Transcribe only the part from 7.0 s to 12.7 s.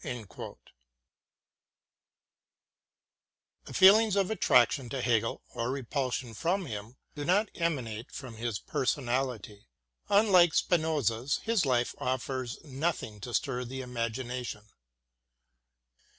do not emanate from his personality. Unlike Spinoza's, his life offers